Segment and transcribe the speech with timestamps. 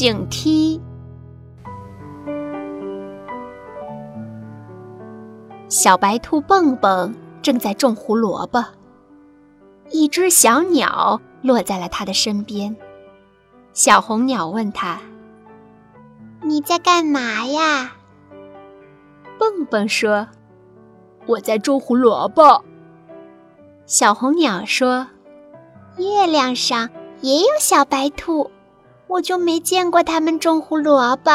[0.00, 0.80] 星梯。
[5.68, 8.64] 小白兔蹦蹦正在种胡萝卜，
[9.90, 12.74] 一只小鸟落在了它的身边。
[13.74, 14.98] 小红鸟问他
[16.40, 17.92] ：“你在干嘛呀？”
[19.38, 20.26] 蹦蹦说
[21.28, 22.64] ：“我在种胡萝卜。”
[23.84, 25.08] 小红鸟说
[25.98, 26.88] ：“月亮上
[27.20, 28.50] 也有小白兔，
[29.10, 31.30] 我就没见过他们种胡萝卜。”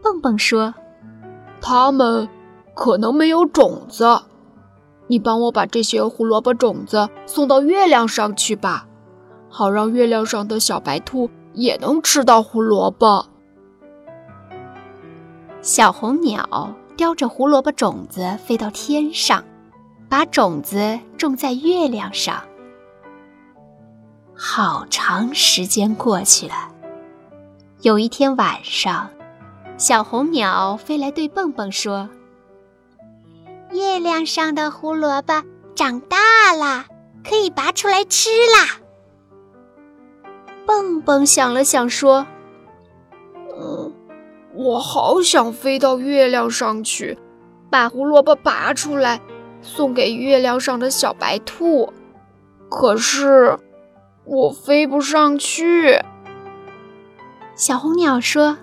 [0.00, 0.72] 蹦蹦说
[1.60, 2.28] ：“他们。”
[2.72, 4.22] 可能没有种子，
[5.06, 8.86] 你帮我把这些胡萝卜种子送到月亮上去吧，
[9.50, 13.26] 好让月亮上的小白兔也能吃到胡萝卜。
[15.60, 19.44] 小红鸟叼着胡萝卜种子飞到天上，
[20.08, 22.42] 把种子种在月亮上。
[24.42, 26.54] 好长时间过去了，
[27.82, 29.10] 有一天晚上，
[29.76, 32.08] 小红鸟飞来对蹦蹦说。
[33.70, 36.86] 月亮上的胡萝卜长大了，
[37.22, 38.80] 可以拔出来吃啦。
[40.64, 42.26] 蹦蹦想了想说
[43.60, 43.92] ：“嗯，
[44.54, 47.18] 我好想飞到月亮上去，
[47.68, 49.20] 把胡萝卜拔出来，
[49.60, 51.92] 送给月亮上的小白兔。
[52.70, 53.58] 可是
[54.30, 56.00] 我飞不上去。”
[57.56, 58.56] 小红鸟说：“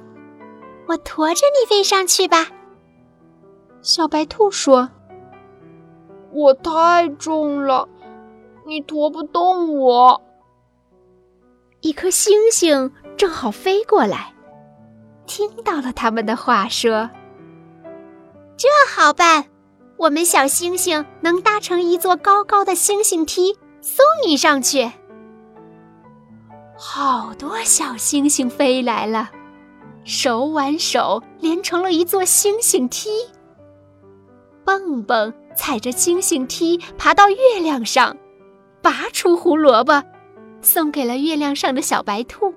[0.87, 2.47] 我驮着你飞上去吧。”
[3.83, 4.89] 小白兔说。
[6.31, 7.87] 我太重了，
[8.65, 10.21] 你驮不动我。
[11.81, 14.33] 一颗星星正好飞过来，
[15.25, 17.09] 听到了他们的话，说
[18.57, 19.45] ：“这好办，
[19.95, 24.91] 我们小星星能搭成一座高高的星星梯，送你上去。”
[26.77, 29.29] 好多小星星飞来了，
[30.03, 33.09] 手挽手连成了一座星星梯。
[34.63, 35.33] 蹦蹦。
[35.57, 38.15] 踩着星星梯爬到月亮上，
[38.79, 40.03] 拔出胡萝卜，
[40.61, 42.53] 送给了月亮上的小白兔。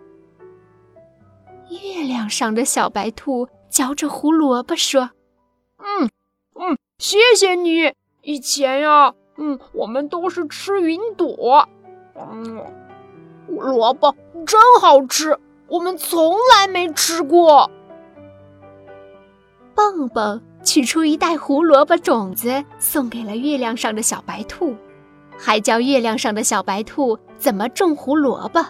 [1.71, 5.13] 月亮上的小白兔嚼着胡萝卜说
[5.81, 6.11] ：“嗯
[6.57, 7.95] 嗯，谢谢你。
[8.21, 11.67] 以前呀，嗯，我们都是吃云朵。
[12.15, 12.63] 嗯，
[13.51, 14.15] 胡萝卜
[14.47, 17.69] 真好吃，我们从来没吃过。”
[19.75, 20.41] 蹦蹦。
[20.63, 24.77] 取出一袋胡萝卜种子，送给了月亮上的小白兔，
[25.39, 28.63] 还教月亮上的小白兔怎么种胡萝卜。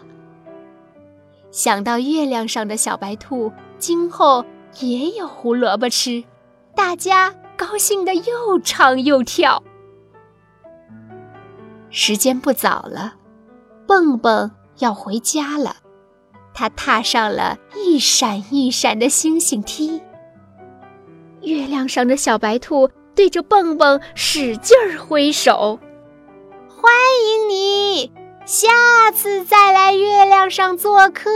[1.51, 4.45] 想到月亮上的小白兔今后
[4.79, 6.23] 也有胡萝卜吃，
[6.77, 9.61] 大家高兴的又唱又跳。
[11.91, 13.15] 时间不早了，
[13.85, 14.49] 蹦蹦
[14.81, 15.77] 要回家了，
[16.53, 20.03] 他踏上了一闪一闪的星星梯。
[21.43, 25.79] 月亮上的小白兔对着蹦蹦使劲儿挥手，
[26.69, 26.93] 欢
[27.25, 28.13] 迎你，
[28.45, 28.69] 下
[29.15, 31.31] 次再来月亮上做客。